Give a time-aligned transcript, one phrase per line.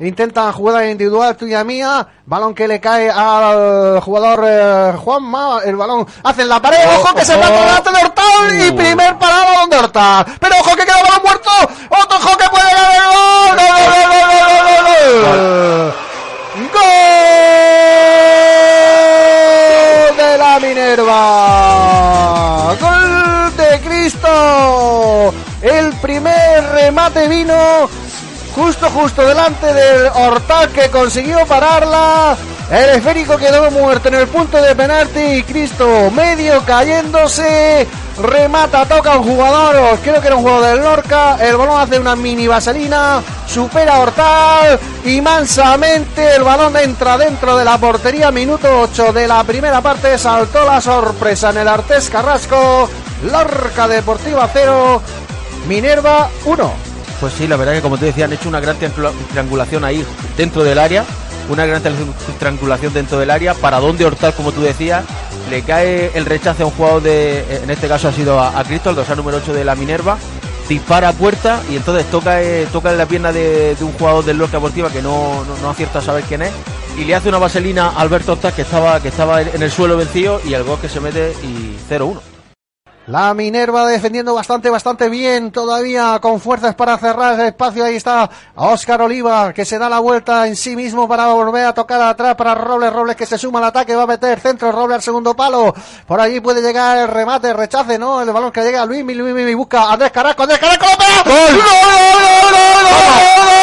[0.00, 2.06] Intentan jugada individual tuya mía.
[2.26, 5.60] Balón que le cae al jugador eh, Juanma.
[5.64, 6.78] El balón hace en la pared.
[6.98, 8.66] Ojo que se va por delante de Hortal.
[8.66, 10.26] Y primer parado balón de Hortal.
[10.40, 11.50] Pero ojo que queda el balón muerto.
[11.90, 13.56] Otro ojo que puede ganar el gol.
[13.56, 14.82] ¡Gol, gol, gol, gol, gol,
[15.22, 15.94] gol!
[16.52, 16.82] ¡Gol
[20.16, 21.20] de la Minerva!
[22.80, 25.32] ¡Gol de Cristo!
[25.62, 27.88] El primer remate vino
[28.54, 32.36] justo justo delante del Hortal que consiguió pararla.
[32.70, 37.86] El esférico quedó muerto en el punto de penalti y Cristo medio cayéndose.
[38.18, 41.36] Remata, toca un jugador, creo que era un jugador del Lorca.
[41.40, 47.64] El balón hace una mini vaselina, supera Hortal y mansamente el balón entra dentro de
[47.64, 48.30] la portería.
[48.30, 50.18] Minuto 8 de la primera parte.
[50.18, 52.88] Saltó la sorpresa en el Artés Carrasco.
[53.30, 55.00] Lorca Deportiva 0,
[55.68, 56.91] Minerva 1.
[57.22, 60.04] Pues sí, la verdad que como te decía, han hecho una gran triangula- triangulación ahí
[60.36, 61.04] dentro del área,
[61.48, 61.94] una gran tri-
[62.40, 65.04] triangulación dentro del área, para donde Hortal, como tú decías,
[65.48, 68.64] le cae el rechazo a un jugador de, en este caso ha sido a, a
[68.64, 70.18] Cristo, el dorsal número 8 de la Minerva,
[70.68, 74.56] dispara puerta y entonces toca, eh, toca en la pierna de, un jugador del Lorca
[74.56, 76.50] Deportiva que no, no, no acierta a saber quién es,
[76.98, 79.96] y le hace una vaselina a Alberto Hortal que estaba, que estaba en el suelo
[79.96, 82.18] vencido y el gol que se mete y 0-1.
[83.08, 87.84] La Minerva defendiendo bastante, bastante bien, todavía con fuerzas para cerrar el espacio.
[87.84, 91.74] Ahí está Óscar Oliva, que se da la vuelta en sí mismo para volver a
[91.74, 92.92] tocar atrás para Robles.
[92.92, 95.74] Robles que se suma al ataque, va a meter centro Robles al segundo palo.
[96.06, 98.22] Por allí puede llegar el remate, rechace, ¿no?
[98.22, 100.86] El balón que llega a Luis, Luis, Luis, busca a Andrés Carrasco, Andrés Carrasco,
[101.24, 101.34] ¡Gol!
[101.34, 101.60] ¡Gol, gol,
[102.40, 103.61] gol, gol, gol!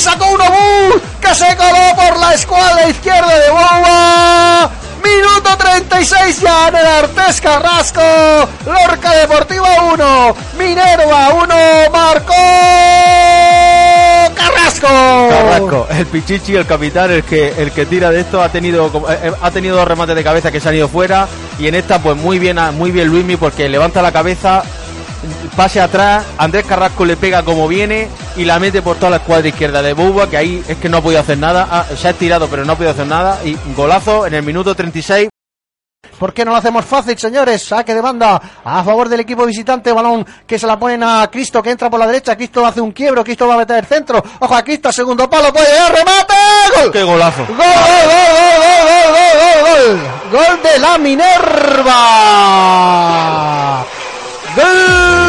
[0.00, 4.70] Sacó uno bus que se coló por la escuadra izquierda de Boba.
[5.02, 8.00] Minuto 36 ya en el Artés Carrasco.
[8.66, 10.36] Lorca Deportiva 1.
[10.58, 11.54] Minerva 1.
[11.92, 12.34] Marcó
[14.34, 14.88] Carrasco.
[15.30, 19.18] Carrasco, el Pichichi, el capitán, el que el que tira de esto ha tenido eh,
[19.24, 21.26] eh, ha tenido remates de cabeza que se han ido fuera
[21.58, 24.62] y en esta pues muy bien muy bien Luismi porque levanta la cabeza,
[25.56, 28.08] pase atrás, Andrés Carrasco le pega como viene
[28.38, 30.98] y la mete por toda la escuadra izquierda de Boba que ahí es que no
[30.98, 33.56] ha podido hacer nada, Ah, se ha estirado pero no ha podido hacer nada y
[33.76, 35.28] golazo en el minuto 36
[36.18, 37.62] ¿Por qué no lo hacemos fácil, señores?
[37.62, 39.92] Saque de banda a favor del equipo visitante.
[39.92, 42.34] Balón que se la ponen a Cristo, que entra por la derecha.
[42.36, 43.22] Cristo hace un quiebro.
[43.22, 44.20] Cristo va a meter el centro.
[44.40, 45.52] Ojo a Cristo, segundo palo.
[45.52, 46.34] Puede llegar, remate.
[46.76, 46.90] ¡Gol!
[46.92, 47.46] qué golazo.
[47.46, 47.66] ¡Gol, gol,
[48.10, 48.26] gol,
[48.82, 50.00] gol, gol, gol, gol!
[50.32, 51.94] ¡Gol de la Minerva!
[54.56, 55.24] ¡Gol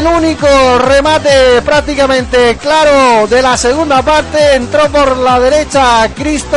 [0.00, 0.46] el único
[0.78, 6.56] remate prácticamente claro de la segunda parte entró por la derecha Cristo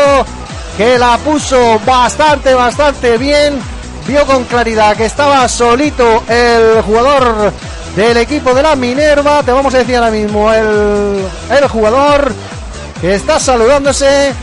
[0.78, 3.60] que la puso bastante, bastante bien.
[4.08, 7.52] Vio con claridad que estaba solito el jugador
[7.96, 9.44] del equipo de la Minerva.
[9.44, 12.32] Te vamos a decir ahora mismo el, el jugador
[13.02, 14.34] que está saludándose.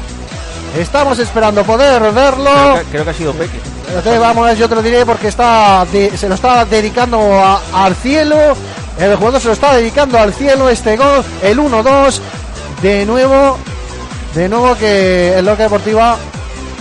[0.78, 2.51] Estamos esperando poder verlo.
[2.53, 3.60] Creo que, creo que ha sido Peque.
[3.89, 7.97] Entonces, vamos, yo te lo diré porque está de- se lo está dedicando a- al
[7.97, 8.36] cielo.
[9.01, 12.21] El jugador se lo está dedicando al cielo este gol, el 1-2.
[12.83, 13.59] De nuevo,
[14.35, 16.17] de nuevo que el Loca Deportiva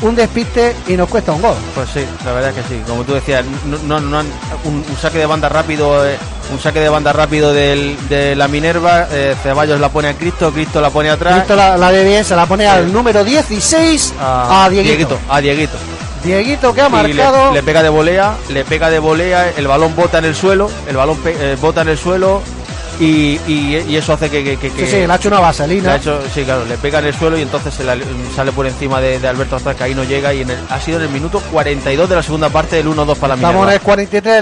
[0.01, 1.55] un despiste y nos cuesta un gol.
[1.75, 2.81] Pues sí, la verdad es que sí.
[2.87, 4.31] Como tú decías, no, no- no han-
[4.63, 6.17] un, un saque de banda rápido, eh,
[6.53, 9.07] un saque de banda rápido del, de la Minerva.
[9.11, 11.35] eh, Ceballos la pone a Cristo, Cristo la pone atrás.
[11.35, 15.19] Cristo la, la ve bien, se la pone al número 16 a, Dieguito.
[15.29, 15.77] a Dieguito.
[16.23, 17.53] Dieguito que ha le, marcado.
[17.53, 20.97] le pega de volea, le pega de volea, el balón bota en el suelo, el
[20.97, 22.41] balón pe- eh, bota en el suelo
[22.99, 24.43] y, y- y eso hace que...
[24.43, 25.93] que, que- Sí, que- sí, le ha hecho una le vaselina.
[25.93, 27.95] ha hecho- sí, claro, le pega en el suelo y entonces se la-
[28.35, 30.79] sale por encima de, de Alberto Hortal, que ahí no llega y en el- ha
[30.81, 33.73] sido en el minuto 42 de la segunda parte del 1-2 para la Estamos en
[33.73, 34.41] el 43.